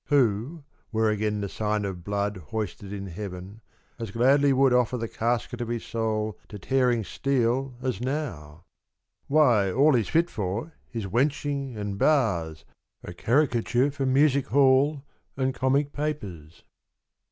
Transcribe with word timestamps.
Who 0.05 0.63
(were 0.91 1.11
again 1.11 1.41
the 1.41 1.47
sign 1.47 1.85
of 1.85 2.03
blood 2.03 2.37
Hoisted 2.47 2.91
in 2.91 3.05
heaven) 3.05 3.61
as 3.99 4.09
gladly 4.09 4.51
would 4.51 4.73
Offer 4.73 4.97
the 4.97 5.07
casket 5.07 5.61
of 5.61 5.67
his 5.67 5.83
soul 5.85 6.39
To 6.47 6.57
tearing 6.57 7.03
steel 7.03 7.75
as 7.83 8.01
now;' 8.01 8.63
Why 9.27 9.71
all 9.71 9.93
He's 9.93 10.09
fit 10.09 10.31
for 10.31 10.73
is 10.91 11.05
wenching 11.05 11.77
and 11.77 11.99
bars 11.99 12.65
66 13.01 13.01
The 13.03 13.07
Soldiers. 13.11 13.13
A 13.13 13.23
caricature 13.23 13.91
for 13.91 14.05
music 14.07 14.47
hall 14.47 15.05
And 15.37 15.53
comic 15.53 15.93
papers.' 15.93 16.63